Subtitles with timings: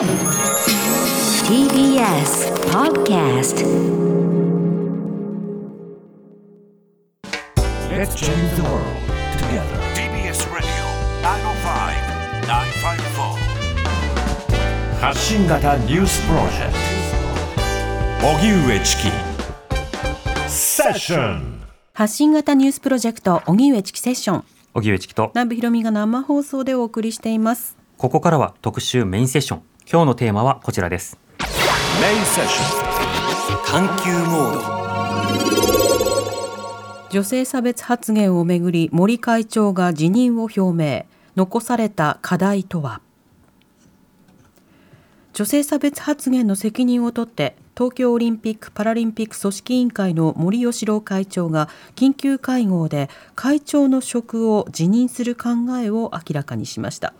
[0.00, 0.16] TBS
[2.72, 3.60] Podcast
[7.90, 8.96] Let's change the world
[9.36, 9.76] together.
[9.92, 10.70] TBS Radio
[11.20, 13.36] 905-954
[15.02, 16.76] 発信型ニュースプロジェク
[18.22, 18.26] ト。
[18.26, 19.10] 荻上チキ。
[20.48, 21.60] セッション。
[21.92, 24.44] 発信型ニュースプロジェクト荻上チキセッション。
[24.72, 25.30] 荻上チキと。
[25.34, 27.76] 南部ひろみが生放送でお送りしています。
[27.98, 29.62] ここからは特集メインセッション
[29.92, 31.18] 今日のテーマはこちらです。
[31.40, 32.64] メインセッショ
[33.60, 34.62] ン探求モー
[37.02, 37.10] ド。
[37.10, 41.06] 女性差別発言をめぐり森会長が辞任を表明。
[41.34, 43.00] 残された課題とは？
[45.32, 55.48] 女性差別発言の責任を取って東京オリンピック・パラリンピック組織委員会の森喜朗会長が緊急会合で会長の職を辞任する考
[55.82, 57.12] えを明らかにしました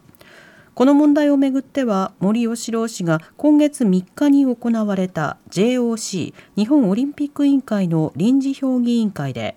[0.74, 9.56] この問題をめぐっては森喜朗氏が今月3日に行われた JOC 日本オリンピック委員会の臨時評議委員会で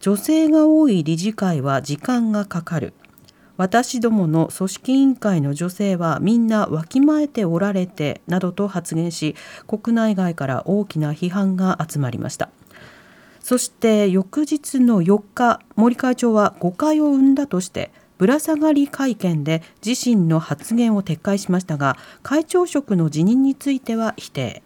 [0.00, 2.94] 女性が多い理事会は時間がかかる。
[3.56, 9.34] 私どもの組織委員会の女性はみんなわきまえておられてなどと発言し
[9.66, 12.50] 国内外から大きな批判が集まりました。
[13.40, 24.62] そして翌日の4日森会長は誤解を生んだとしてぶら下がり会見で自身の発言を撤回しましたが会長職の辞任については否定。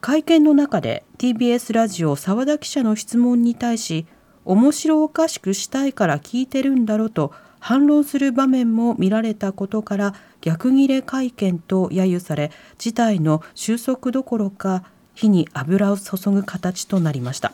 [0.00, 4.06] 会見の中で TBS ラジオ澤田記者の質問に対し
[4.44, 17.52] 面白おかしくしたいから聞いてるんだろうと反論する場面も見られたことから逆ギレ会見と揶揄され事態の収束どころか火に油を注ぐ形となりました。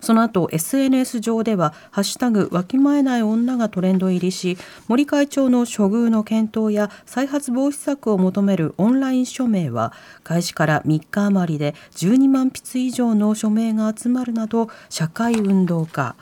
[0.00, 16.14] その後 SNS 上では「ハッシュタグわきまえない女」がトレンド入りし森会長の処遇の検討や再発防止策を求めるオンライン署名は開始から3日余りで12万筆以上の署名が集まるなど社会運動家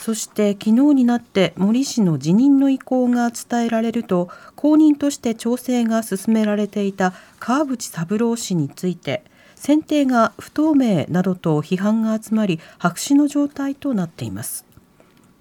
[0.00, 9.24] そして昨日になって森氏の辞任の意向が伝えられると後任として調整が進められていた川淵三郎氏について
[9.60, 14.64] 選定が不透明などと批判が集まり白紙の状態となっています。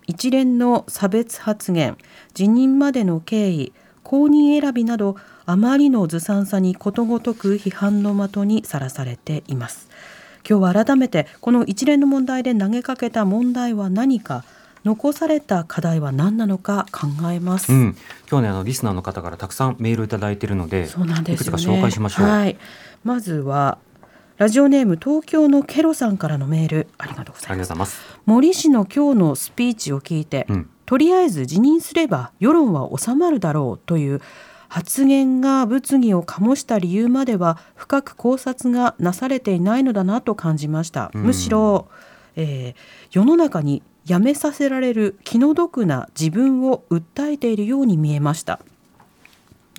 [0.07, 1.97] 一連の差別発言
[2.33, 3.71] 辞任までの経緯
[4.03, 5.15] 後任選びなど
[5.45, 9.87] あまりのずさんさにことごとく批判の的にさらされています。
[10.47, 14.43] 今日は改めてこの一連の問題で投げかけた問題は何か
[14.83, 17.97] 残された課題は何なのか考えます、うん、
[18.29, 21.57] 今日ねあのリスナーの方からたくさんメールいただいているのでそうなんですよね。
[21.57, 22.57] いくつか紹介しましょう、はい、
[23.03, 23.77] まずは
[24.39, 28.01] ラジオネーム東京のケロさんからのメールありがとうございます。
[28.25, 30.69] 森氏の今日のスピーチを聞いて、うん。
[30.85, 34.21] とりあえず辞任すれば世論は収まるだろうという
[34.69, 41.23] 発言が物議を醸した理由までは深く考察がなされていないのだなと感じました、うん。
[41.23, 41.89] むしろ、
[42.37, 48.61] えー世の中にやめさせられる気の毒な自分を訴えているように見えました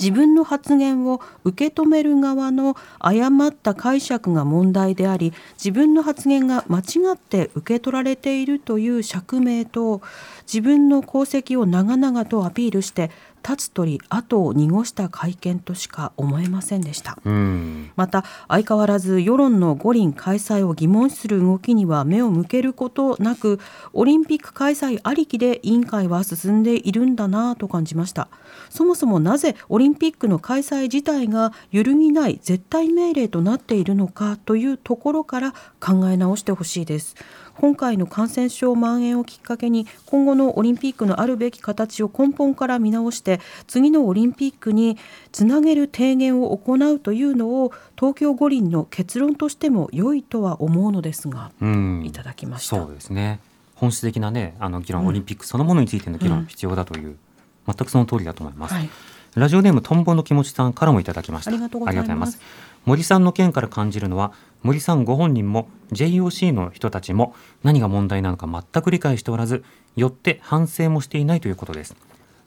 [0.01, 10.01] 自分の発言を受け止める側の誤った解釈が問題であり自分の発言が間違って受け取られているという釈明と
[10.43, 13.11] 自分の功績を長々とアピールして
[13.47, 17.19] 立つ鳥後を濁した会見としか思えませんでした。
[17.25, 17.91] うん。
[17.97, 23.61] また相変わらず世論の五輪開催を疑問視する動きには目を向けることなく
[23.93, 28.29] オリンピック開催ありきで委員会は進んでいるんだなぁと感じました。
[28.69, 37.17] そもそもなぜオリンピックの開催自体が揺るぎない絶対命令となっているのかというところから考え直してほしいです
[37.61, 44.97] 今回の感染症蔓延をきっかけに今後のオリンピックのあるべき形を根本から見直して次のオリンピックに
[45.31, 52.03] つなげる提言を行うというのを東京五輪の結論としても良いとは思うのですが、うん。
[52.07, 52.77] いただきました。
[52.77, 53.41] そうですね。
[53.75, 55.09] 本質的なねあの議論、うん。
[55.09, 56.33] オリンピックそのものについての議うん。
[56.33, 57.19] 論必要だという、
[57.67, 58.89] 全くその通りだと思います、はい、
[59.37, 61.51] ラジオネームトンボの気持ちさんからもいただきました。
[61.51, 62.41] ありがとうございます。
[62.85, 64.33] 森さんの件から感じるのは
[64.63, 69.65] 森さんご本人も JOC の人たちも何が問題なのか全く理解しておらず
[69.97, 71.95] よって反省もしていないということです。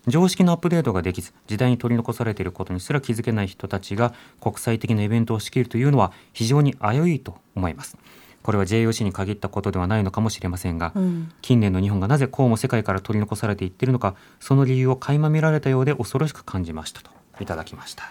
[0.08, 7.98] 常識のアップデートができず時代に取り残されていることにすら気づけない人たちが国際的なイベントを仕切るというのは非常に危ういと思います
[8.44, 11.32] これは JOC に限ったことではないのかもしれませんが、うん。
[11.42, 17.10] 近年の日本がなぜこうも世界から取り残されていっているのかその理由を垣間見られたようで恐ろしく感じましたと
[17.42, 18.04] いただきました。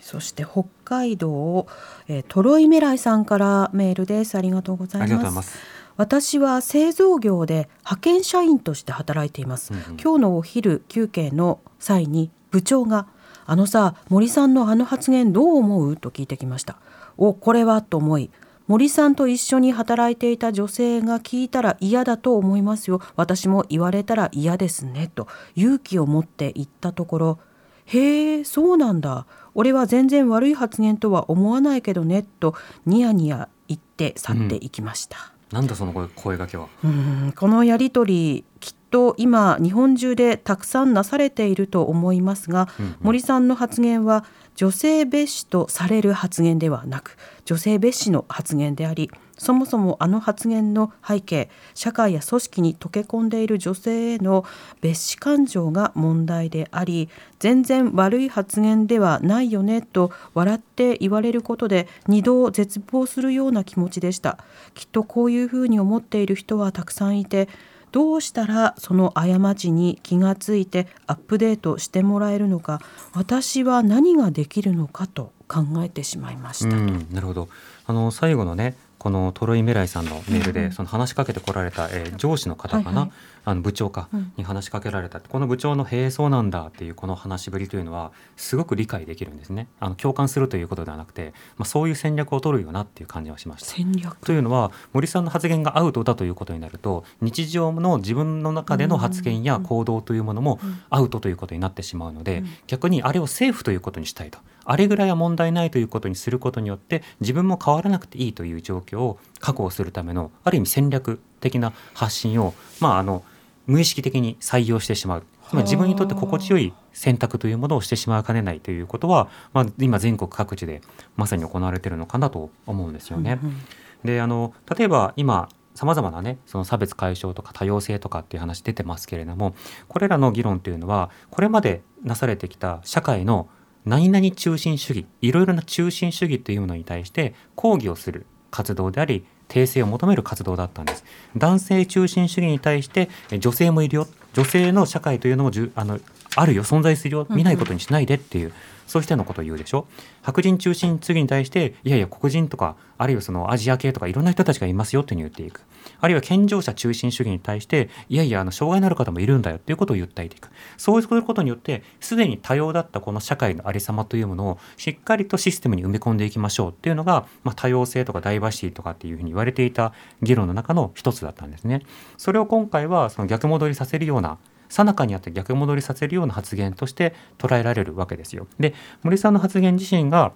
[0.00, 1.66] そして北海道、
[2.08, 4.36] えートロイメライさんからメールです。
[4.36, 5.10] ありがとうございます。
[5.10, 5.58] ありがとうございます。
[5.96, 9.72] 私は製造業で派遣社員として働いています。
[9.72, 9.96] うんうん。
[9.96, 13.06] 今日のお昼休憩の際に部長が
[13.46, 15.96] あのさ森さんのあの発言どう思う？
[15.96, 16.76] と聞いてきました。
[17.16, 17.80] おこれは？
[17.80, 18.30] と思い
[18.66, 23.00] 森さんと一緒に働いていた女性が聞いたら嫌だと思いますよ。
[23.14, 25.10] 私も言われたら嫌ですね。
[25.14, 27.38] と勇気を持って言ったところ
[27.84, 29.26] へえそうなんだ。
[29.54, 32.24] 俺は全然悪い発言とは思わないけどね。
[32.40, 32.54] と
[32.86, 36.68] ニヤニヤ言って去っていきました、なんだその声声掛けは。
[36.82, 37.34] うん。
[37.36, 42.96] このやり取りきっと今日本中でたくさんなされていると思いますが、うんうん。
[43.02, 44.24] 森さんの発言は
[44.56, 54.44] 女性蔑視とされる発言ではなく女性蔑視の発言でありそもそもあの発言の背景社会や組織に溶け込んでいる女性への
[54.80, 57.08] 蔑視感情が問題であり
[57.40, 64.38] 全然悪い発言ではないよねと笑って言われることで二度絶望するような気持ちでした。
[64.74, 67.48] きっとこういうふうに思っている人はたくさんいて
[67.94, 72.80] どうしたらその過ちに気がついてアップデートしてもらえるのか
[73.12, 76.76] 私は何ができるのかと考えてしまいました。
[76.76, 77.48] うん、なるほど
[77.86, 78.74] あの最後のね
[79.04, 83.10] このトロイ・メライさんのメールで、その話しかけてこられた、えー上司の方かな、はいはい。
[83.44, 84.32] あの部長か、うん。
[84.38, 85.20] に話しかけられた。
[85.20, 89.68] この部長の「へえそうなんだ」っていうこの話しぶりというのはすごく理解できるんですね。
[89.78, 93.74] あの共感するということではなくて、まあ、そういう戦略を取るよなっていう感じはしました。
[93.74, 94.16] 戦略。
[94.24, 100.58] というのは森さんの発言がアウトだということになると日常の自分の中での発言や行動というものも
[100.88, 102.48] アウトということになってしまうので、うん。
[102.68, 113.24] 逆にあれをセーフということにしたいとあれぐらいは問題ないということにすることによって自分も変わらなくていいという状況を確保するためのある意味戦略的な発信を、まあ、あの
[113.66, 115.22] 無意識的に採用してしまう。
[115.48, 120.80] つまり自分にとって心地よい選択というものをしてしまいかねないということは、まあ、今全国各地で
[121.16, 123.38] まさに行われているのかなと思うんですよね。
[123.42, 123.56] うんうん
[124.04, 129.56] であの例えば今さまざまなねその差別解消とか多様性とかっていう話出てますけれども
[129.88, 133.48] これらの議論というのはこれまでなされてきた社会の
[133.84, 141.04] 何々中心主義いろいろな中心主義というものに対して抗議をする活動であり訂正を求める活動だったんです。
[141.36, 144.06] 男性中心主義に対してえ女性もいるよ。
[144.32, 146.00] 女性の社会というのもじゅあの
[146.36, 148.52] あるよ存在するよ見ないことにしないでっていう、
[148.86, 149.86] そうしたようなことを言うでしょ。
[150.22, 155.62] 白人中心主義に対していやいや黒人とかあるいはそのアジア系とかいろんな人たちがいますよっていうふうに言っていく。
[156.00, 169.92] あるいは健常者中心主義に対していやいやあの障害のある方もいるんだよっていうことを言っていくそうすることによってすでに多様だったこの社会のありさまというものをしっかりとシステムに埋め込んでいきましょうっていうのが、まあ、多様性とかダイバーシティとかっていうふうに言われていた
[170.22, 171.82] 議論の中の一つだったんですね。
[172.16, 174.38] それを今回はその逆戻りさせるような
[174.74, 178.48] さなかにあって逆戻りさせるような発言として捉えられるわけですよ。
[178.58, 178.74] で
[179.04, 180.32] 森さんの発言自身が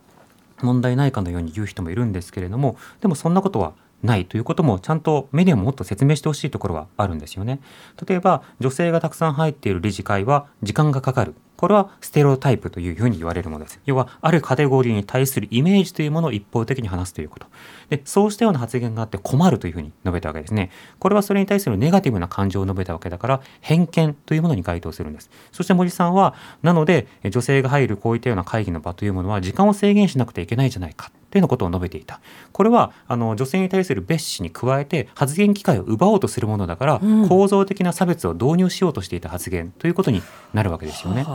[0.62, 3.74] 問題ないかのように言う人もいるんですけれどもでもそんなことは
[4.04, 7.58] ないということもちゃんとメディアももっと説明してほしいところはあるんですよね。
[8.06, 11.34] 例えば女性がたくさん入っている理事会は時間がかかる。
[11.58, 13.80] これはステレオタイプというふうに言われるものです。
[13.84, 17.48] 要はあるカテゴリーに対するイメージというものを一方的に話すということ。
[17.90, 20.70] で、そうしたような発言があって困るというふうに述べたわけですね。
[21.00, 25.30] これはそれに対するネガティブな感情を述べたわけだから偏見というものに該当するんです。
[25.50, 31.10] そして森さんはなので女性が入るこういったような会議の場というものは時間を制限しなくてはいけないじゃないか。
[31.30, 32.20] というようなことを述べていた。
[32.52, 40.22] これはあの女性に対する蔑視に加えて発言機会を奪おうとするものだから、うん構造的な差別を導入しようとしていた発言ということに
[40.54, 41.26] なるわけですよね。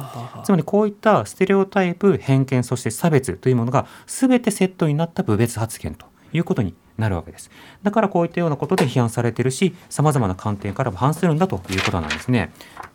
[0.44, 7.50] つまりこういったステレオタイプ偏見そして差別というものが全てセットになった部別発言ということになるわけです
[7.82, 12.52] だからこういったようなことで批判されているしさまざまな観点からも反するんだということなんですね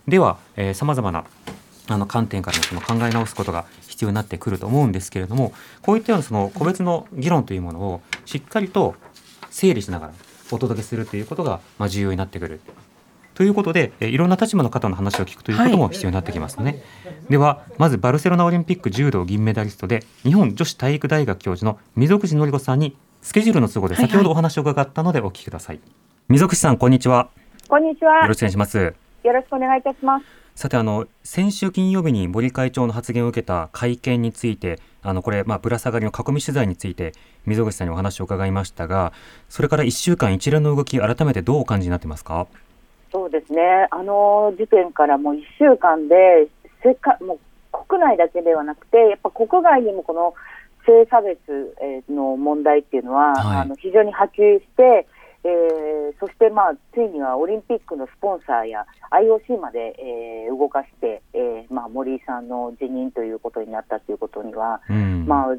[0.06, 0.38] では
[0.74, 1.24] さまざまな
[1.88, 5.52] あの観点からもその考え直すことが必要になってくると思うんですけれども
[5.82, 8.94] こういったようなその個別の議論というものをしっかりと
[9.50, 10.12] 整理しながら
[10.50, 12.60] お届けするということがまあ重要になってくる
[13.38, 16.82] ということで、えーいろんな立場の方の話を聞くということも必要になってきますね。
[17.30, 25.78] では、まずバルセロナオリンピック柔道銀メダリストで、日本女子体育大学教授の溝口典子さんに、スケジュールの都合ではいはい先ほどお話を伺ったのでお聞きください。
[26.28, 27.30] 溝口さん、こんにちは。
[27.68, 28.22] こんにちは。
[28.22, 28.76] よろしくお願いします。
[28.78, 30.37] よろしくお願いいたします。
[30.58, 37.12] さてあの先週金曜日に森会長の発言を受けた会見についてあのこれ、まあ、ぶら下がりの囲み取材について
[37.46, 39.12] 溝口さんにお話を伺いましたが
[39.48, 42.48] それから1週間一連の動き改めてどうお感じになってますか？
[43.12, 43.86] そうですね。
[43.92, 46.48] あの時点からもう1週間で
[46.82, 47.38] 世界もう
[47.86, 50.34] 国内だけではなくて、やっぱ国外にもこの
[50.84, 51.38] 性差別
[51.80, 55.06] えーの問題っていうのは、はいあの非常に波及して、
[55.48, 65.26] えーそしてまあついにはオリンピックのスポンサーや IOC まで、えー動かして、えーまあ森井さんの辞任ということになったということには、うん。
[65.26, 65.54] まあ、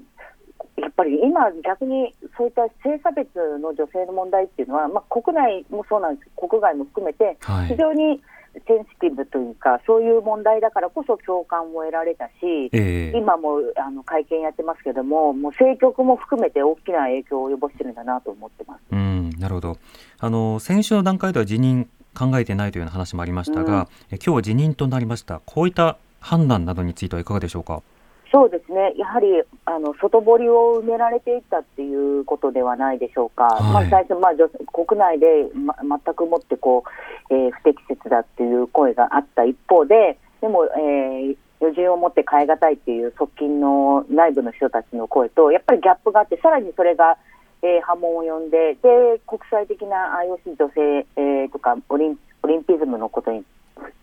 [0.82, 3.30] やっぱり今、逆にそういった性差別
[3.60, 6.30] の女性の問題っていうのは、まあ、国内もそうなんです。
[6.36, 7.68] 国外も含めて、はい。
[7.68, 8.22] 非常に
[8.54, 12.32] センシティブというか、そういう問題だからこそ共感を得られたし、
[12.72, 18.82] ええ今もあの会見やってますけども、もう政局も含めて大きな影響を及ぼしてるんだなと思ってます。
[18.92, 19.78] うん、なるほど。
[20.20, 25.42] あの先週の段階では辞任考えてないというような話もありましたが、え今日は辞任となりました。
[25.46, 27.82] こういった判断などについてはいかがでしょうか？
[28.32, 29.28] そうですね、やはり
[29.66, 33.64] あの外堀を埋められていったっていうことではないでしょうか、はい。
[33.74, 36.84] まあ、最初、まあ、女国内で、ま、全くもってこ
[37.30, 47.18] う、えー不適切だっていう声があった一方で、でも、えー余人を持って変え難いっていう側近の内部の人たちの声と、やっぱりギャップがあって、さらにそれが、
[47.62, 53.44] えー波紋を呼んで、で国際的な IOC 女性、えーとかオリン、オリンピズムのことに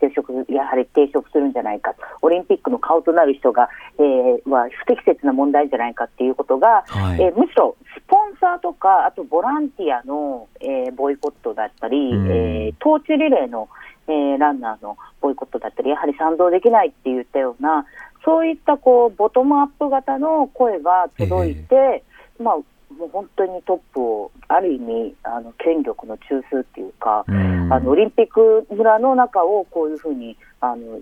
[0.00, 7.22] 抵触やはり抵触するんじゃないか、オリンピックの顔となる人が、えーは不適切な問題じゃないかっていうことが、はい。
[7.22, 12.30] えーむしろスポンサーとか、あとボランティアの、えーボイコットだったり、うん。
[12.30, 13.68] えートーチリレーの、
[14.08, 17.86] えーランナーのボイコットだったり、やはり賛同できないって言ったような、
[18.24, 22.02] そういったこうボトムアップ型の声が届いて、
[22.40, 22.56] まあ、
[22.98, 31.00] もう本当にトップを、ある意味、あの権力の中枢っていうか、うんあのオリンピック村の中をこういうふうにあの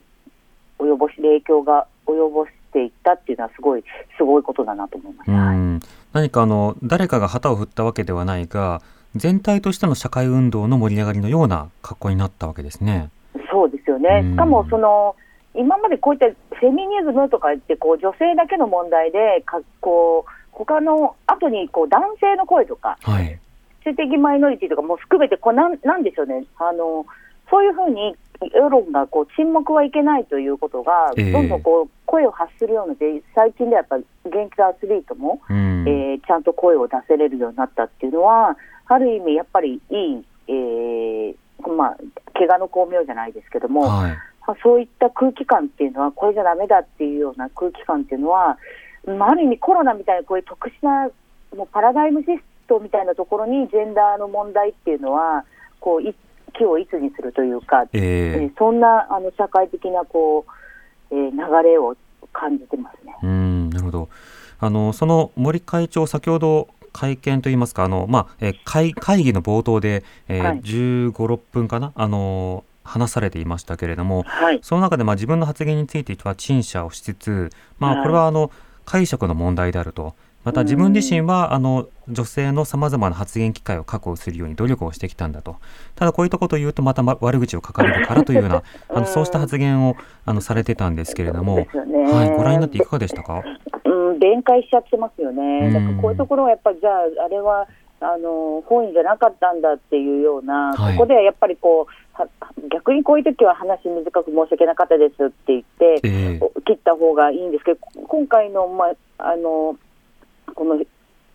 [0.78, 3.84] 及ぼし影響が及ぼしていったっていうのはすごい
[4.16, 5.88] すごいことだなと思いましうた。
[6.14, 8.80] 何かあの誰かが旗を振ったわけではないが、
[9.14, 13.10] 全体としての社会運動の盛り上がりのような格好になったわけですね。
[13.50, 14.22] そうですよね。
[14.24, 15.14] うんしかもその
[15.54, 23.38] 今までこういったフェミニズムとか言ってこう女性だけの問題でかこう他の後にこう男性の声とかはい。
[23.84, 26.44] 性的マイノリティとかも含めてこうなんなんでしょうね。
[26.58, 27.04] あの
[27.50, 28.16] そういうふうに
[28.54, 35.84] 世論がこう沈黙はいけないということが、ええどんどんこう声を発するようになって最近ではやっぱり現役のアスリートもうん。
[35.86, 38.56] えーちゃんと声を出せれるようになったっていうのは、
[38.86, 41.34] ある意味、やっぱりいい、えー
[41.76, 41.96] まあ、
[42.32, 44.10] 怪我の巧妙じゃないですけども、はい。
[44.46, 48.56] まあそういった空気感っていうのは、これじゃだめだっていうような空気感っていうのは、ま
[49.26, 51.08] あ、ある意味、コロナみたいなこういう特殊な
[51.56, 55.44] もうパラダイムシフトみたいなところに、ジェンダーの問題っていうのは、
[55.80, 56.14] こうい
[56.56, 60.46] 気をいつにするというか、ええーそんなあの社会的なこ
[61.10, 61.96] う、えー流れを
[62.32, 63.14] 感じてますね。
[63.22, 64.08] ー、うん、なるほど。
[64.60, 78.50] あのその森会長先ほど会見といいますかあのまあ、えー会会議の冒頭で、えーはい15、6分かなあの話されていましたけれども、はい、その中でまあ自分の発言については陳謝をしつつ、まあ、はいこれはあの
[78.84, 80.14] 解釈の問題であると。
[80.44, 85.56] また自分自身はあの女性のさまざまな発言機会を確保するように努力をしてきたんだと。
[85.94, 91.60] ただこういったことを言うとまたま悪口を書かれるからというような あのそうした発言をあのされてたんですけれども、は
[92.26, 93.42] い、ご覧になっていかがでしたか？
[93.86, 95.72] うん、弁解しちゃってますよね、うん。
[95.72, 97.66] なんかこういうところはやっぱり、じゃあ、あれは
[98.00, 100.94] あの本意じゃなかったんだっていうような、はい。
[100.94, 101.94] ここではやっぱりこうは
[102.70, 108.86] 逆にこういう時は話短く申し訳なかったですって言って、ええ切った方がいいんですけど、今回の,、ま
[109.18, 109.76] あ、あの
[110.54, 110.76] この、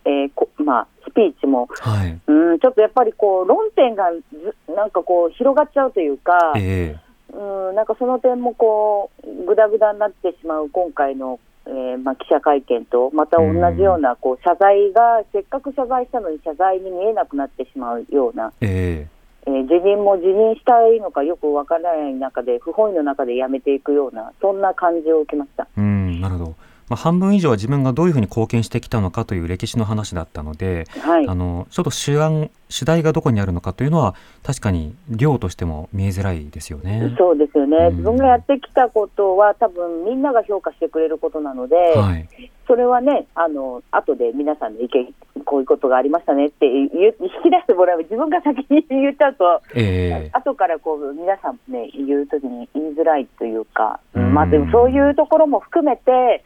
[0.04, 2.20] えーこまあ、スピーチも、はい。
[2.26, 6.52] うん、ちょっとやっぱりこう論点がずなんかこう広がっちゃうというか。
[6.56, 6.96] え
[7.32, 19.06] うん、なんかその点もこうぐだぐだになってしまう今回の、えーまあ、記者会見とまた同じようなこう謝罪がせっかく謝罪したのに謝罪に見えなくなってしまうような、え
[19.46, 25.66] えー辞任も辞任したいのかよくわからない中で不本意の中で辞めていくようなそんな感じを受けました。
[25.76, 26.54] うん、なるほど。
[26.90, 31.28] まあ、半分以上は自分がどういうふうに貢献してきたのかという歴史の話だったので、はい。
[31.28, 37.14] あのちょっと主眼主題がどこにあるのかというのは確かに量としても見えづらいですよね。
[37.16, 37.96] そうですよね、うん。
[37.98, 42.28] 自分がやってきたことは多分みんなが評価してくれることなので、はい。
[42.66, 50.30] それはね、あの後で皆さんの意見、こういうことがありましたねって引き出してもらう、自分が先に言っちゃうと、ええ。
[50.32, 54.34] 後からこう皆さんね、言うときに言いづらいというか、うん。
[54.34, 56.44] まあでもそういうところも含めて、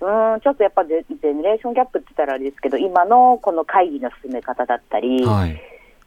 [0.00, 5.60] うん、ちょっとやっぱジェジェネレーションギャップって言ったらあれですけど、今のこの会議の進め方だったり、はい。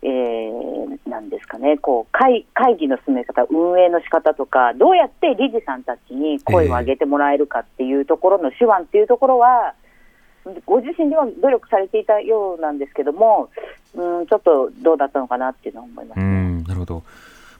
[0.05, 0.83] えー
[1.13, 9.75] なんですかね、こう会会議の進め方、運営の仕方とか、どうやって理事さんたちに声を上げてもらえるかっていうところの手腕っていうところは、
[10.65, 13.49] ご自身では努力されていたようなんですけども、
[13.93, 16.25] うん、ちょっとどうだったのかなっていうのは思いますね。
[16.25, 17.03] うん、なるほど。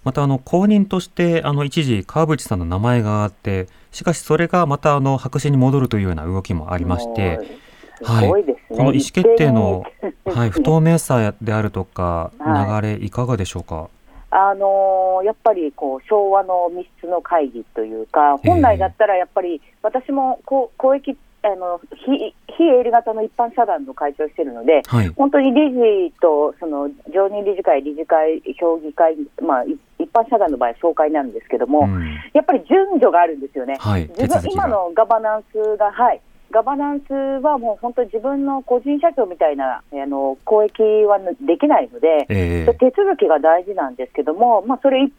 [0.03, 8.43] またあの後任としてあの一時川淵さんの名前があって、しかしそれがまたあの白紙に戻るというような動きもありまして、もうすごい。
[8.43, 9.83] この意思決定の
[10.25, 13.87] はい、不透明さであるとか は流れいかがでしょうか？
[14.31, 25.07] あのーやっぱりこう昭和の密室の会議というか、本来だったらやっぱり私もこう公益あの非非営利型の一般社団の会長をしているので、はい。
[25.09, 32.15] 本当に理事とその常任理事会、理事会、評議会、まあ、い一般社団の場合、総会になるんですけども、うん。
[32.33, 33.77] やっぱり順序があるんですよね。
[33.79, 34.09] はい。
[34.17, 36.21] 自分今のガバナンスが、はい、
[36.51, 42.73] ガバナンスはもう本当に自分の個人社長みたいなあの公益はできないので、ええ。
[42.75, 45.13] 手続きが大事なんですけども、まあ、それ一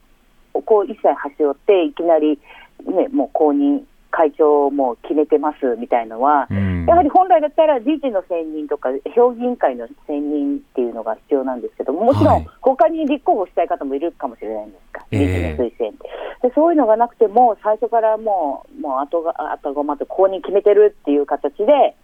[0.63, 2.39] こう一切端折って、いきなり、
[2.87, 3.83] ね、もう公認、
[4.15, 16.49] 会長も決めてますみたいのは、うんやはり本来だったら理事の選任とか、評議員会の選任っていうのが必要なんですけども、もちろんはい他に立候補したい方もいるかもしれないんですか、ええ理事の推薦で。
[16.49, 21.97] でそういうのがなくても、最初からもう、もう後が後駒と公認決めてるっていう形で、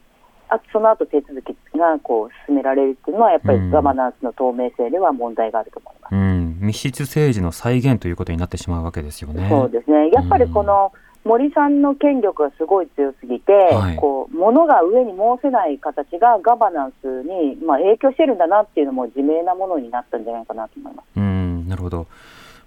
[0.49, 6.15] あその後手続きがこう進められるっていうのは、やっぱうんりガバナンスの透明性では問題があると思います。
[6.15, 9.49] うん、密室政治の再現ということになってしまうわけですよね。
[9.49, 10.93] そうですね、やっぱりこの
[11.25, 21.07] 森さんの権力がすごい強すぎて、はいこう物が上に申せない形がガバナンスに、まあ、影響してるんだなっていうのも自明なものになったんじゃないかなと思います。
[21.17, 22.07] うん、なるほど。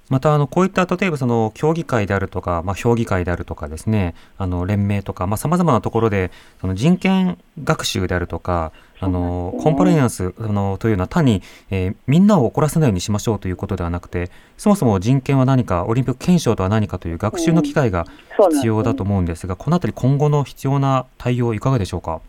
[0.10, 6.30] またあのこういった例えばその協議会であるとか、まあ、評議会であるとかですねあの連盟とかさまざ、まなところで
[6.62, 11.42] その人権学習であるとかあの、コンプライアンスあのというのは単に、
[11.72, 18.06] えーみんなを怒らせないようにしましょうということではなくてそもそも人権は何かオリンピック憲章とは何かという学習の機会が
[18.52, 22.22] 必要だと思うんですが、このあたり今後の必要な対応いかがでしょうか？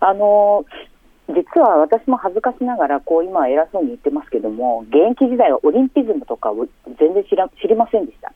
[0.00, 0.64] あの
[1.28, 6.66] 実は私も恥ずかしながら、こう今、偉そうに言ってますけども、現役時代はオリンピズムとかを
[6.98, 8.32] 全然知ら知りませんでした。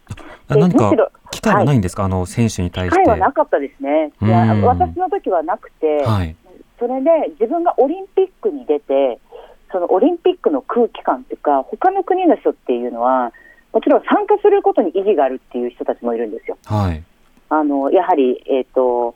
[0.55, 3.01] であ何かむしろ機会はないんですか、あの選手に対して。
[3.01, 4.13] 機会はなかったですね。
[4.21, 6.35] 私の時はなくて、はい。
[6.81, 9.21] それで自分がオリンピックに出て、
[9.71, 13.33] そのオリンピックの空気感というか、他の国の人っていうのは、
[13.73, 16.59] もちろん参加することに意義があるっていう人たちもいるんですよ。
[16.65, 17.05] はい。
[17.51, 19.15] あのやはり、えっ、と、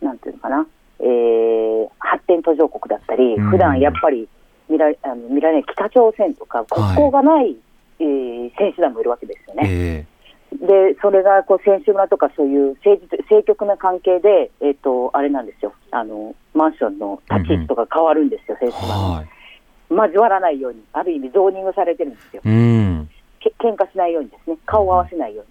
[0.00, 0.66] なんていうのかな、
[1.00, 4.28] えー発展途上国だったり、うん普段やっぱり
[4.68, 7.56] 見らあの見られない北朝鮮とか、国交がない、
[7.98, 9.68] えー選手団もいるわけですよね。
[9.68, 10.06] え
[10.52, 15.72] で、それがこう選手村とかそういう政治政局な関係で、えっ、と、あれなんですよ。
[15.90, 20.06] あの、マンションの立ち位置とか変わるんですよ、選え手村。
[20.06, 22.42] 交わらないように、ある意味ゾーニングされてるんですよ。
[22.44, 23.08] うん。
[23.38, 25.50] け喧嘩しないようにですね、顔を合わせないように。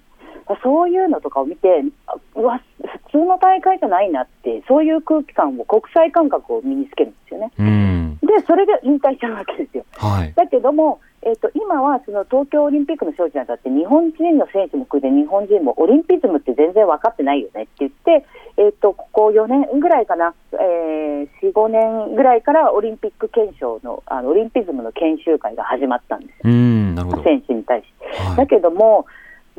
[0.63, 2.61] そういうのとかを見て、あうわ、
[3.11, 7.51] 普通の大会じゃないなって、そういう空気感を、国際感覚を身につけるんですよね。
[7.57, 8.17] うん。
[8.21, 9.85] で、それで引退しちゃうわけですよ。
[9.97, 10.33] はい。
[10.33, 18.25] だけども、えっと今はその東京オリンピックの招致にあたって、日本人の選手も含めて、日本人もオリンピズムって全然分かってないよねって言って、
[18.57, 26.95] えっとここ4年ぐらいかな、えー、4、5年ぐらいからオリンピック憲章のあのオリンピズムの研修会が始まったんですよ、うん。
[26.95, 27.23] なるほど。
[27.23, 28.23] 選手に対して。
[28.23, 29.05] はいだけども、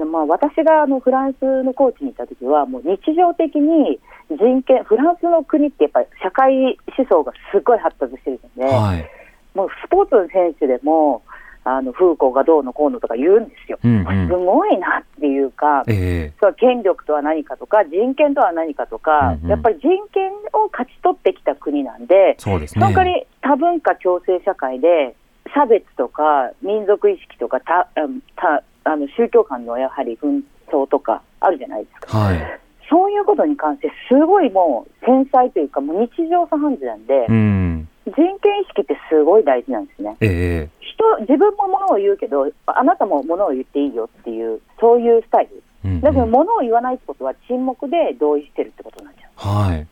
[0.05, 3.99] まあ、私があのフランスのコーチに行った時は、もう日常的に
[4.31, 9.09] 人権、フランスの国ってやっぱり社会思想がすごい発達してるので、はい。
[9.55, 11.23] もうスポーツの選手でも、
[11.63, 13.79] あのフーコーがどうのこうのとか言うんですよ。
[13.85, 23.15] うんうんすごいなっていうか、ええその権力とは何かとか、人権とは何かとか、うんうんやっぱり人権を勝ち取ってきた国なんで、そうですその代わね。
[23.21, 25.15] り多文化共生社会で、
[25.55, 32.18] 差別とか民族意識とかたうんたあの宗教間のやはり紛争とかあるじゃないですか。
[32.18, 32.61] はい。
[32.88, 37.88] そういうことに関して、すごいもう繊細というか、もう日常茶飯事なんで、うん。
[38.07, 40.16] 人権意識ってすごい大事なんですね。
[40.20, 45.62] ええ人、自分もものを言うけど、あなたもものを言っていいよっていう、そういうスタイル。
[45.85, 49.66] うんうんだけど、ものを言わないってことは沈黙で同意してるってことなんじゃん。
[49.68, 49.87] はい。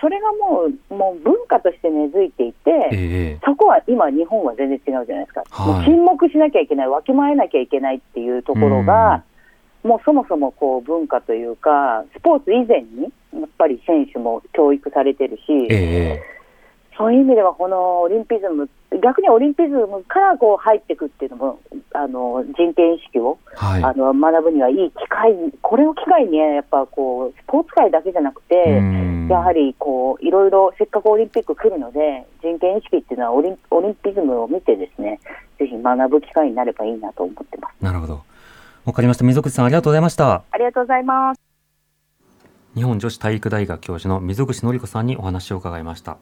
[0.00, 3.38] それがもう、もう文化として根付いていて、ええ。
[3.44, 5.84] そこは今、日本は全然違うじゃないですか、はい。
[5.84, 9.24] 沈黙しなきゃいけない、わきまえなきゃいけないっていうところが、
[9.82, 16.41] もうそもそもこう文化というか、スポーツ以前に、やっぱり選手も教育されてるし、ええ
[16.96, 18.68] そういう意味では、このオリンピズム、
[19.02, 21.60] 逆にオリンピズムからこう入っていくっていうのも、
[21.94, 23.82] あの人権意識を、はい。
[23.82, 35.20] あの学ぶにはいい機会、これを機会にね、やっぱこう、スポーツ界だけじゃなくて、うんやはりこういろいろせっかくオリンピック来るので、人権意識っていうのはオリンオリンピズムを見てですね、
[35.58, 37.82] ぜひ学ぶ機会になればいいなと思ってます。
[37.82, 38.22] なるほど。
[38.84, 39.24] わかりました。
[39.24, 40.42] 溝口さん、ありがとうございました。
[40.50, 41.51] ありがとうございます。
[42.74, 46.16] 日本女子体育大学教授の溝口紀子さんにお話を伺いました。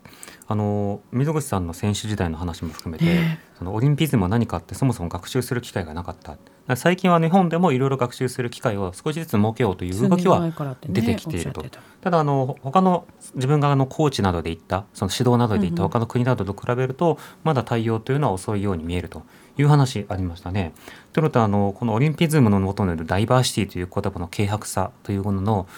[0.49, 6.37] あの溝口さんの選手時代の話も含めて、そのオリンピズムは何かってそもそも学習する機会がなかった。
[6.77, 10.41] 最近は日本でもいろいろ学習する機会を少しずつ設けようという動きは
[10.89, 11.65] 出てきていると。
[12.01, 19.23] ただあの他の自分があのコーチなどで行ったその指導などで行った他の国などと比べると、まだ対応というのは遅いように見えると
[19.57, 20.73] いう話ありましたね。
[21.13, 25.69] というのとあのこのオリンピズムの元にあるダイバーシティという言葉の軽薄さというものの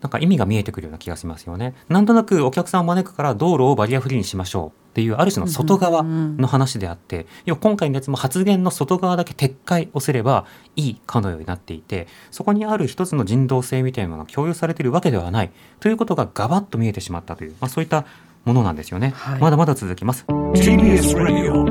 [0.00, 1.74] なんか意味が見えてくるような気がしますよね。
[1.88, 18.06] なんとなくお客さんを招くから道路をバリアフリーにしましょうっていうある種の外側の話であって、要は今回のやつも発言の外側だけ撤回をすればいいかのようになっていてそこにある一つの人道性みたいなものが共有されているわけではないということがガバッと見えてしまったという、まあ、そういった
[18.44, 19.40] ものなんですよね、はい。
[19.40, 20.24] まだまだ続きます。
[20.26, 21.64] TBS Radio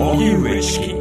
[0.00, 0.97] 荻上チキ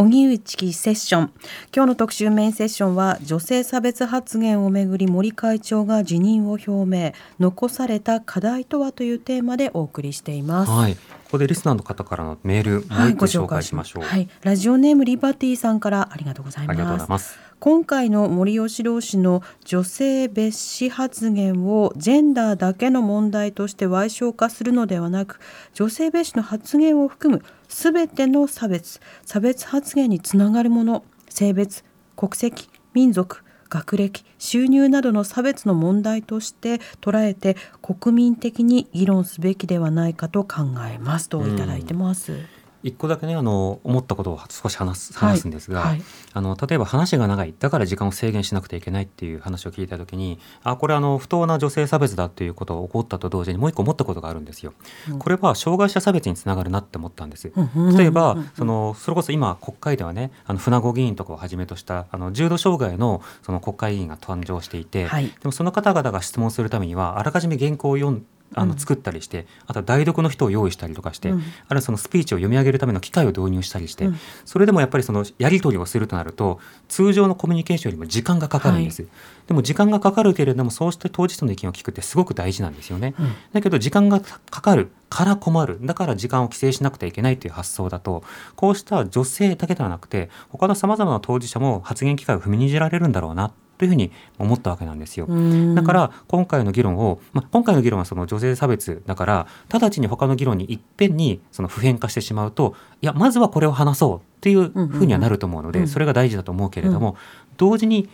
[0.00, 1.32] 荻上チキセッション。
[1.76, 7.12] 今日の特集メインセッションは女性差別発言をめぐり森会長が辞任を表明。
[7.38, 10.70] 残された課題とはというテーマでお送りしています。
[10.72, 10.94] はい。
[10.94, 25.40] ここでリスナーの方からのメールもう一個紹介しましょう、はい、ラジオネームリバティさんからありがとうございます今回の森喜朗氏の女性蔑視発言をジェンダーだけの問題として矮小化するのではなく
[25.74, 31.84] 女性蔑視の発言を含むすべての差別差別発言につながるもの性別
[32.16, 42.59] 国籍民族学歴収入などの差別の問題として捉えて国民的に議論すべきではないかと考えますといただいてます。
[42.82, 54.72] 一個だけねあの思ったことを少し話すはい話すんですが、はいあの例えば話が長いだから時間を制限しなくてはいけないっていう話を聞いた時にあこれあの不当な女性差別だっていうことが起こったと同時にもう一個思ったことがあるんですよ。
[55.18, 57.52] これは障害者差別につながるなって思ったんです。
[57.96, 71.38] 例えばそのそれこそ今国会ではねあの船子議員とかをはじめとしたあの重度障害のその国会議員が誕生していて、はいでもその方々が質問するためにはあらかじめ原稿を読んあの作ったりして、あとは代読の人を用意したりとかして、うん。
[71.38, 74.18] あるいはそのスピーチを読み上げるための機械を導入したりして、うん。
[74.44, 76.58] それでもやっぱりそのやり取りをするとなると
[76.88, 79.06] 通常のコミュニケーションよりも時間がかかるんです、
[79.46, 83.32] でも時間がかかるけれどもそうして当事者の意見を聞くってすごく大事なんですよね、うん。
[83.52, 85.78] だけど時間がかかるから困る。
[85.82, 88.22] だから時間を規制しなくてはいけないという発想だと
[88.56, 95.24] こうした女性だけではなくて他のさまざまな当事者も発言機会を踏みにじられるんだろうなというふうに思ったわけなんですよ。
[95.26, 107.16] うんだから今回の議論を、まあ、今回の議論はその女性差別だから直ちに他の議論にいっぺんにその普遍化してしまうといやまずはこれを話そうっていうふうにはなると思うので、うんそれが大事だと思うけれども、
[107.56, 108.10] 同時に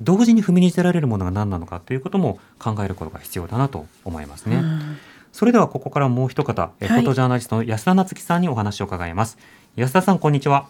[0.00, 4.62] 同時に踏みにじられるものが何なのかということも考えることが必要だなと思いますね。
[5.32, 9.36] それではここからもう一方、えはいフォトジャーナリストの安田夏樹さんにお話を伺います。
[9.74, 10.68] 安田さんこんにちは。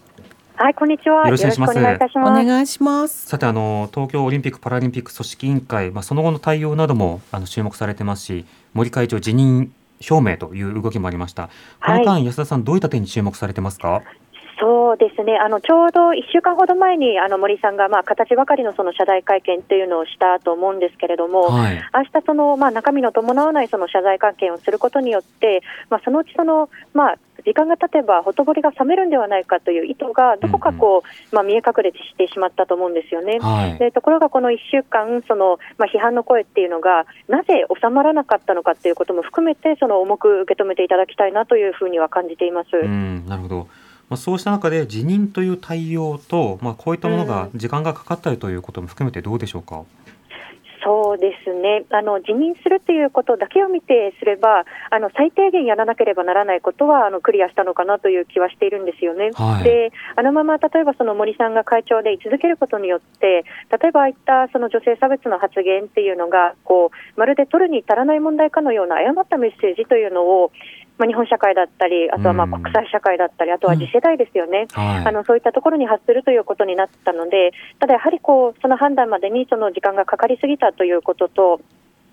[0.61, 1.25] はい、こんにちは。
[1.25, 2.45] よろしくお願いしますよろしくお願いいたしおます。
[2.45, 3.27] 願いします。
[3.29, 8.45] さてあの東京オリンピック・パラリンピック組織委員会、まあ、その後の対応などもあの注目されてますし
[8.75, 9.73] 森会長辞任
[10.11, 11.49] 表明という動きもありました
[11.85, 14.03] この間、安田さんどういった点に注目されてますか？
[14.61, 15.39] そうですね。
[15.39, 27.19] あのちょうど1週間ほど前にあの森さんがまあ形ばかりのその謝罪会見というのをしたと思うんですけれども、はい明日そのまあ中身の伴わないその謝罪会見をすることによって、まあそのうちそのまあ
[27.49, 33.39] 時間が経てばほとぼりが冷めるんではないかという意図がどこかこう、まあ見え隠れしてしまったと思うんですよね。
[33.41, 33.79] はい。
[33.79, 42.69] でところがこの1週間、そのまあ、批判の声っていうのが、なぜ収まらなかったのかっていうことも含めて、その重く受け止めていただきたいなというふうには感じています。
[42.77, 43.69] うんなるほど、
[44.09, 49.85] まあ、そうした中で辞任という対応と、まあ、こういったものが時間がかかったりということも含めてどうでしょうか、
[50.83, 59.31] そうですねあの辞任するということだけを見てすればあの最低限やらなければならないことはあのクリアしたのかなという気はしているんですよね。
[59.35, 70.53] はいであのまま例えばその森さんが会長で居続けることによって例えばああいったその女性差別の発言っていうのがこうまるで取るに足らない問題かのような誤ったメッセージというのを
[70.99, 72.63] まあ、日本社会だったり、あとはまあうん。
[72.63, 75.07] 国際社会だったり、あとは次世代ですよね、はい。
[75.07, 81.61] あのそういったところに発するということになったので、ただやはりこうその判断までにその時間がかかりすぎたということと、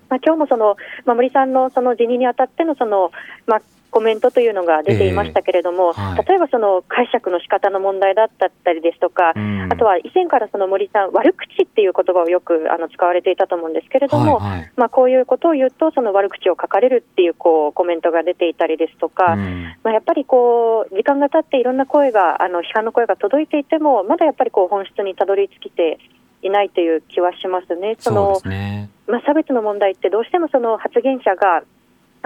[0.08, 3.10] まあ今日もその、まあ、森さんのその辞任にあたってのその、
[3.46, 3.62] まあ、
[3.96, 6.24] コメントというのが出ていましたけれども、ええはい。
[6.26, 9.72] 例えばその解釈の仕方の問題だったりですとか、うん。
[9.72, 14.72] あとは以前からその森さん、悪口っていう言葉をよくあの使われていたと思うんですけれども、はいはい。
[14.76, 19.64] まあ、こういうことを言うと、その悪口を書かれるっていうこうコメントが出ていたりですとか、うん。
[19.82, 25.98] まあ、やっぱりこう時間が経っていろんな声が、あの批判の声が届いていても、まだやっぱりこう本質にたどり着きて
[26.42, 27.96] いないという気はしますね。
[27.98, 28.90] そのね。
[29.06, 31.62] まあ、差別の問題ってどうしてもその発言者が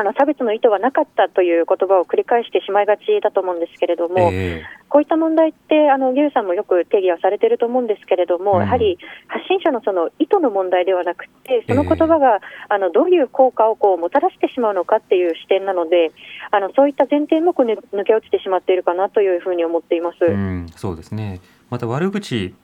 [0.01, 8.61] あの差別の意図はなかったという言葉を繰り返してしまいがちだと思うんですけれども、えこういった問題って、あのゲウさんもよく定義はされていると思うんですけれども、うん。
[8.61, 16.13] やはり発信者のその意図の問題ではなくて、その言葉が、あのどういう効果をこうもたらしてしまうのかっていう視点なので、
[16.51, 20.25] あのそういった前提もこう抜抜け落ちてしまっているかなというふうに思っています。
[20.25, 21.41] うん、そうですね。
[21.69, 22.55] また悪口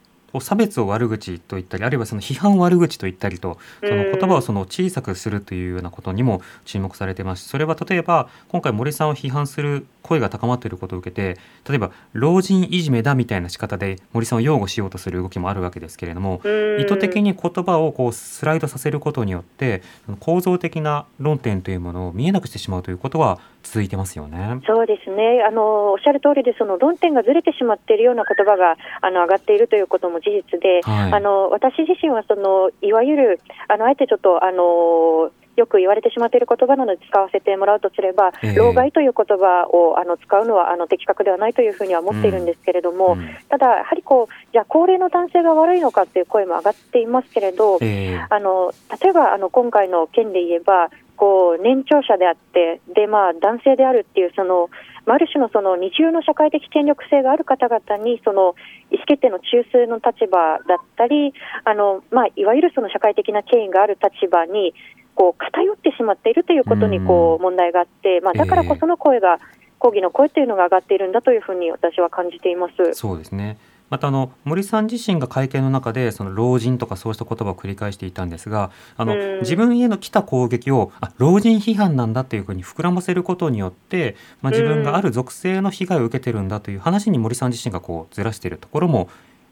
[0.41, 7.45] 差別を悪口と言ったりあるいはその批判を悪口と言ったりとその言葉をその小さくするというようなことにも注目されてます。
[7.45, 16.81] しそれは例えば今回森さんを批判する声が高まっていることを受けて例えば老人いじめだみたいな仕方で森さんを擁護しようとする動きもあるわけですけれどもうん。
[16.81, 19.83] 意図的に言葉をこうスライドさせることによって
[20.21, 24.61] 構造的な論点というものを見えなくしてしまうということは続いてますよね。
[24.67, 25.43] そうですね。
[25.47, 31.13] あの、おっしゃる通りで、その論点がずれてしまっているような言葉があの上がっているということも事実で、はい。
[31.13, 38.55] あの私自身はそのいわゆる、あのあえてちょっとあのよく言われてしまっている言葉なので使わせてもらうとすれば、ええ。
[38.55, 43.29] 老害という言葉をあの使うのはあの的確ではないというふうには思っているんですけれども、うん。
[43.49, 54.71] ただ、やはりこうじゃあ高齢の男性が悪いのかという声も上がっていますけれど、えーあの例えばあの今回の件で言えば、こう年長者であって、でまあ、男性であるっていう、その
[55.07, 58.55] まあある種のその二重の社会的権力性がある方々に、その
[58.91, 61.33] 意思決定の中枢の立場だったり、
[61.65, 64.75] あのまあ、いわゆるその社会的な権威がある立場に、
[65.15, 69.39] こう偏ってしまっているということにこう問題があって、まあ、だからこその声が、
[69.79, 72.95] 抗議の声というのが上がっているんだというふうに私は感じています。
[72.95, 73.59] そうですね。
[73.91, 89.09] またあの森さん自身が会見の中でその老人とかそうした言葉を繰り返していたんですがあのうん自分への来た攻撃をあ老人批判なんだっていうふうに膨らませることによって、まあ、自分がある属性の被害を受けてるんだという話に森さん自身がこうずらしているところも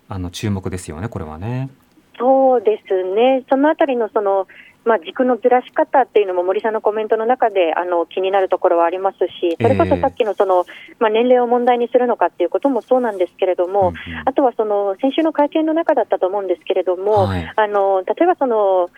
[0.08, 1.70] あの注目ですよねこれはね。
[2.18, 4.46] そうですね、そのあたりのその、
[4.84, 10.64] まあ、軸のずらし方っていうのも森さんのコメントの中であの気になるところはありますし、それこそさっきのその、
[10.98, 13.92] まあ、年齢を問題にするのかっていうこともそうなんですけれども、
[14.24, 17.52] あとはその先週の会見の中だったと思うんですけれども、はい。
[17.56, 18.90] あの例えばその、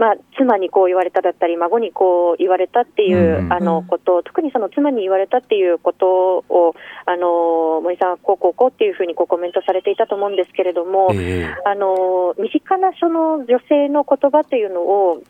[0.00, 11.54] まあ、妻にこう言われただったり、孫にこう言われたっていう、あのこと、特にその妻に言われたっていうことを、あの森さんはこうこうこうっていうふうにこうコメントされていたと思うんですけれども、ええ。
[11.66, 15.22] あの身近なその女性の言葉というのを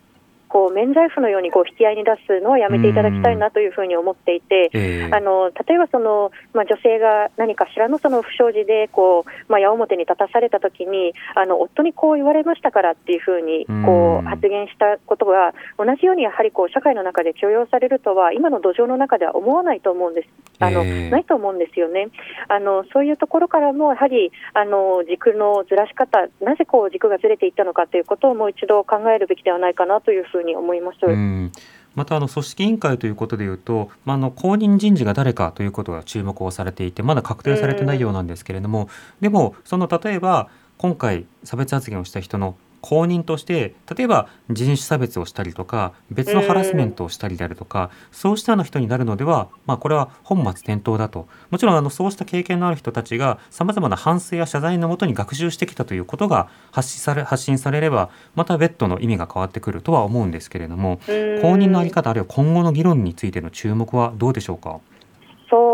[0.51, 4.69] こう免罪符のようにこう引き合いに出すのはやめていただきたいなというふうに思っていて。
[4.73, 5.11] ええ。
[5.11, 20.29] あの例えばその、まあ、女性が何かしらのその不祥事でこう、まあ、矢面に立たされたときにあの夫にこう言われましたからっていうふうにこう発言したことが同じようにやはりこう社会の中で許容されるとは今の土壌の中では思わないと思うんです。
[20.59, 22.09] あの、ええないと思うんですよね。
[22.47, 30.97] あのそういうところからもやはりあの軸のずらし方なぜこう軸がずれていったのかということをもう一度考えるべきではないかなというふうに思います。
[31.05, 31.51] うん
[31.93, 38.87] またあの組織委員会ということでいうと、まあ、あの後任人事が誰かということが注目をされていてまだ確定されてないようなんですけれども、
[39.19, 60.99] でもその例えば今回差別発言をした人の後任として例えば人種差別をしたりとか別のハラスメントをしたりであるとか、そうしたような人になるのでは、まあ、これは本末転倒だともちろんあのそうした経験のある人たちがさまざまな反省や謝罪のもとに学習してきたということが発信され発信されればまた別途の意味が変わってくるとは思うんですけれども
[61.41, 64.79] 後任の在り方あるいは今後の議論についての注目はどうでしょうか？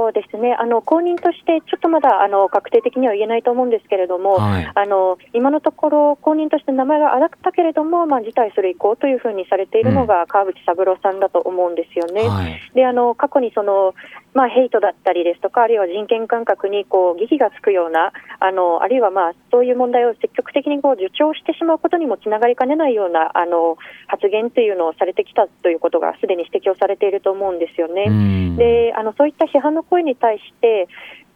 [0.07, 0.55] そうですね。
[0.57, 4.71] あの後任として、ちょっとまだあの確定的には言えないと思うんですけれども、はい。
[4.73, 12.21] あの今のところ、後任として名前が挙がったけれども、まあ、辞退する意向というふうにされているのが川淵三郎さんだと思うんですよね。
[12.21, 12.71] はい。
[12.73, 13.93] であの過去にその、
[14.33, 28.05] まあ、ヘイトだったりですとか、あるいは人権感覚にこう疑義がつくような、あのあるいはまあそういう問題を積極的にこう助長してしまうことにもつながりかねないようなあの発言というのをされてきたということがすでに指摘をされていると思うんですよね。
[28.07, 28.55] うん。
[28.55, 30.87] であのそういった批判の声に対して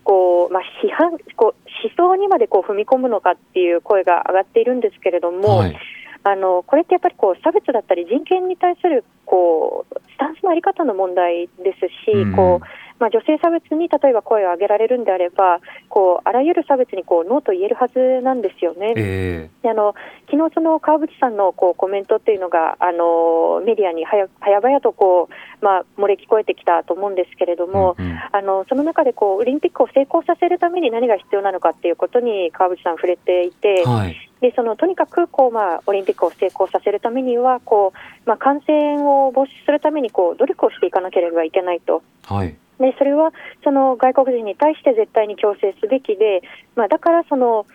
[0.03, 5.77] こう、まあ、批判こう思想にまでこう踏み込むのかっていう声が上がっているんですけれども、はい。
[6.23, 12.35] あのこれってやっぱりこう差別だったり人権に対するこうスタンスのあり方の問題ですし、うん。
[12.35, 12.65] こう
[13.01, 15.59] まあ、女性差別に例えば声を上げられるんであれば
[15.89, 18.93] こうあらゆる差別にこうノーと言えるはずなんですよね。
[18.95, 19.95] えであの
[20.29, 42.01] 昨日その川淵さんのこうコメントっていうのがあのメディアに早早々とこう、まあ、漏れ聞こえてきたと思うんですけれども、うんうんあのその中でこうオリンピックを成功させるために何が必要なのかっていうことに川淵さん触れていて、はいでそのとにかくこう、まあ、オリンピックを成功させるためにはこう、まあ、感染を防止するためにこう努力をしていかなければいけないと。
[42.23, 43.31] はいでそれは
[43.63, 46.41] その外国人に対して絶対に強制すべきで、
[46.75, 47.65] まあ、だからその、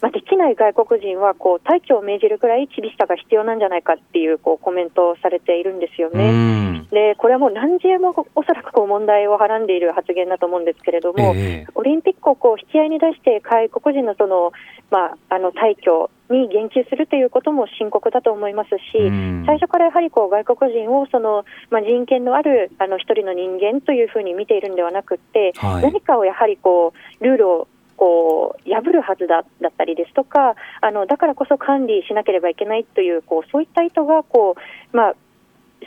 [0.00, 6.30] まあ、できない外国人はこう退去を命じるくらい厳しさが必要なんじゃないかっていうこうコメントをされているんですようね。
[6.30, 6.88] ん。
[6.90, 11.66] でこれはもう何時もおそらくこう問題をはらんでいる発言だと思うんですけれども、ええ。
[11.74, 14.52] オリンピックをこう引き合いに出して外国人のその、
[14.90, 19.44] まあ、あの退去に言及するということも深刻だと思いますし、うん。
[19.46, 25.82] 最初からやはりこう外国人をその、まあ、人権のあるあの一人の人間というふうに見ているんではなくって、はい。
[25.82, 34.54] 何かをやはりこうルールをこう破るはずだだったりですとかあのだからこそ管理しなければいけないというこうそういった意図がこ
[34.92, 35.14] う、まあ、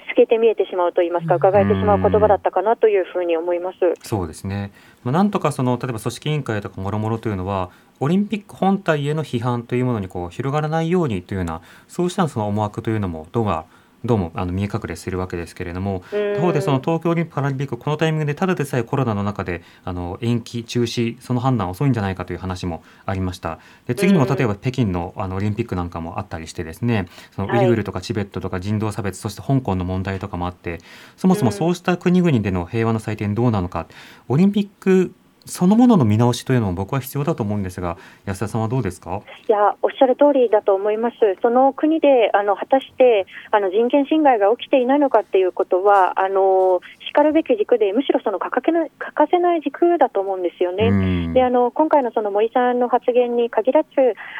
[0.09, 3.77] 透けて見えてしまうと言いますか伺えてしまう言葉だったかなというふうに思います。
[4.03, 4.71] そうですね。
[5.03, 7.69] まあ、なんとかその例えば組織委員会とかもろもろというのは
[7.99, 13.65] オリンピック本体への批判というものにこう広がらないようにというようなそうしたその思惑というのもどうが
[14.05, 23.59] どうもあの見え隠れするわけですけれども、他方でその東京オリンピック・パラリンピック、このタイミングでただでさえコロナの中であの延期、中止、その判断遅いんじゃないかという話もありました。
[23.87, 30.79] で次にも例えば北京のあのオリンピックなんかもあったりしてですね、そのウイグルとかチベットとか人道差別、そして香港の問題とかもあって、
[31.17, 33.87] そもそもそうした国々での平和の祭典どうなのか、
[34.29, 35.13] オリンピック
[35.45, 39.21] そのものの見直しというのも僕は必要だと思うんですが、安田さんはどうですか？
[39.47, 51.33] いや、おっしゃる通りだと思います、その国であの果たしてあの人権侵害が起きていないのかっていうことは、あのしかるべき軸で、むしろその欠かけない欠かせない軸だと思うんですよね。
[51.33, 53.89] であの今回のその森さんの発言に限らず、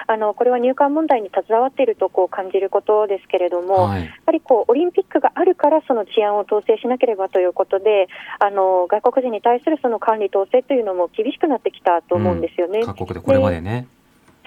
[0.06, 8.08] あのこれは入管問題に携わっているとこう感じることですけれども、はい、やっぱりこうオリンピックがあるから、その治安を統制しなければということで、
[8.40, 12.82] あの外国人に対するその管理統制というのも厳しくなってきたと思うんですよね。
[12.86, 13.88] 各国でこれまでね。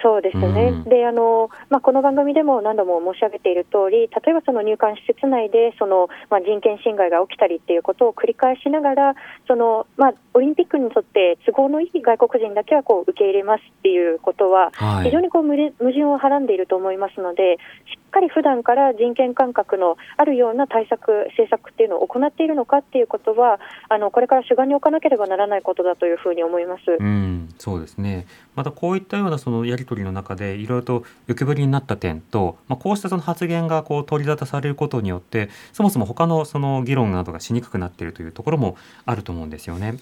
[0.03, 9.15] そうですね、うん、であのまあ、この番組でも何度も申し上げている通り、例えばその入管施設内でその、まあ、人権侵害が起きたりっていうことを繰り返しながら、
[9.47, 14.71] そのまあ、オリンピックにとって都合のいい外国人だけはこう受け入れますっていうことは、
[15.03, 26.83] 非常にこう矛盾をはらんでいると思いますので、しっかり普段から人権感覚のあるような対策、政策っていうのを行っているのかっていうことは、あのこれから主眼に置かなければならないことだというふうに思います。
[26.99, 39.95] うん、そうですねまたこういったようなそのやり取りの中でいろいろと浮き彫りになった点と、まあ、こうしたその発言がこう取り沙汰されることによってそもそも他のその議論などがしにくくなっているというところもあると思うんですよね。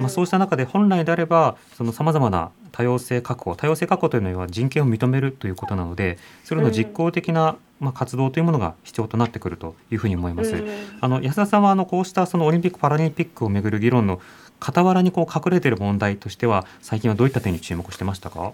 [0.00, 10.54] まあ、そうした中で本来であればその様々な多様性確保多様性確保というのは人権を認めるということなのでそれの実効的な、まあ、活動というものが必要となってくるというふうに思います。
[11.00, 14.20] あの安田さんはあのこうしたそのオリンピック・パラリンピックをめぐる議論の
[14.60, 18.52] 傍らにこう隠れている問題としては最近はどういった点に注目してましたか？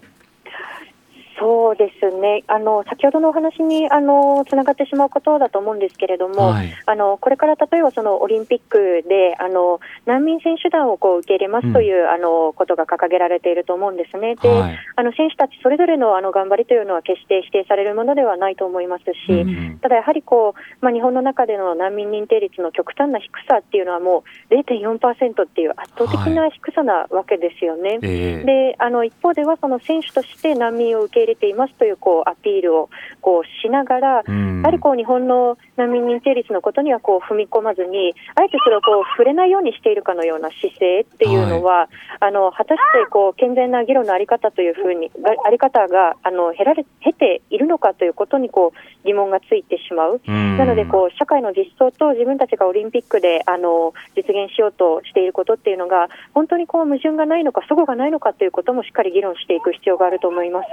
[2.09, 2.45] ですね。
[2.47, 14.37] あの先ほどのお話にあのつながってしまうことだと思うんですけれども、はい、あのこれから例えばそのオリンピックであの難民選手団をこう受け入れますという、うん、あのことが掲げられていると思うんですね。
[14.37, 27.91] で、はい、あの選手たちそれぞれのあの頑張りというのは決して否定されるものではないと思いますし、うん、ただやはりこう、まあ、日本の中での難民認定率の極端な低さっていうのはもう0.4%っていう圧倒的な低さなわけですよね。
[27.91, 28.43] はいえ。
[28.43, 41.89] ー、であの一方ではその選手として難民を受け入れていますというこうアピールをこうしながら、やはりこう日本の難民認定率のことにはこう踏み込まずに、あえてそれをこう触れないようにしているかのような姿勢っていうのは、はい、
[42.21, 45.11] あの果たしてこう健全な議論の在り方というふうに、
[45.45, 50.21] あり方があの減られ経ているのかということにこう疑問がついてしまう。
[50.27, 60.69] なのでこう社会の実装と自分たちがオリンピックであの実現しようとしていることっていうのが本当にこう矛盾がないのか、齟齬がないのかということもしっかり議論していく必要があると思います。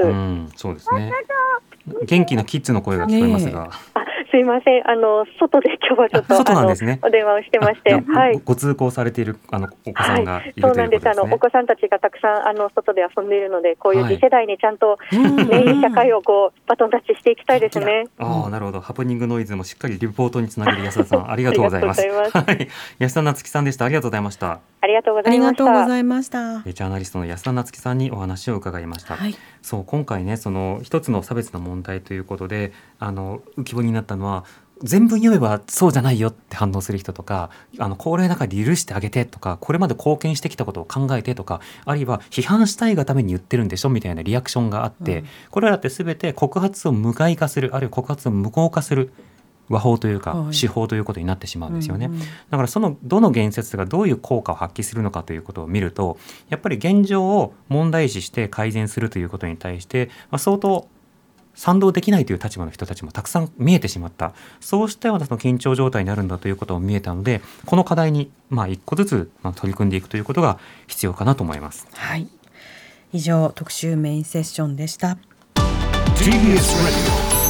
[0.55, 1.11] そうですね。
[2.05, 3.69] 元気なキッズの声が聞こえますが。
[4.35, 6.99] すいません、あの外で今日はちょっと外なんですね。
[7.01, 8.41] お電話をしてまして、はい。
[8.43, 11.09] ご通行されているあのお子さんがいる、そうなんです。
[11.09, 18.07] あのお子さんたちがたくさんあの外で遊んでいるので、こういう次世代にちゃんとね、社会をこうバトンタッチしていきたいですね。
[18.19, 18.81] ああ、なるほど。
[18.81, 22.01] ハプニングノイズもしっかりリポートにつなげる安田さん、ありがとうございます。
[22.01, 22.67] はい、
[22.99, 23.85] 安田夏樹さんでした。
[23.85, 24.59] ありがとうございました。
[24.81, 25.63] ありがとうございました。
[25.63, 26.61] ありがとうございました。
[26.61, 29.15] ジャーナリストの安田夏樹さんにお話を伺いました。
[29.15, 34.45] はい、そう今回ね、その一つの差別の問題ということで、あの浮き彫りになったのは。
[34.83, 49.11] 全文読めばそうじゃないよって反応する人とかあの高齢だから許してあげてとかこれまで貢献してきたことを考えてとかあるいは批判したいがために言ってるんでしょみたいなリアクションがあって、うん、これらって全て告発を無害化するあるいは告発を無効化する
[49.69, 56.17] 和法というか、手法ということになってしまうんですよね、うんうん、だからそのどの言説がどういう効果を発揮するのかということを見ると
[56.49, 60.87] やっぱり現状を問題視して改善するということに対して、まあ、相当
[61.55, 64.33] 賛同できないという立場の人たちもたくさん見えてしまった。
[64.59, 71.87] そうしたようなその緊張状態になるんだということを見えたのでこの課題にまあ一個ずつ取り組んでいくということが必要かなと思います。
[71.93, 72.27] はい。
[73.13, 75.17] 以上特集メインセッションでした。
[76.15, 76.97] TBS ラジ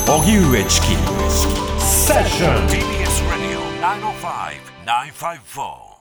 [0.09, 0.87] オ荻上チキ。
[1.79, 3.65] セッション TBS ラジオ
[4.85, 5.94] 905-954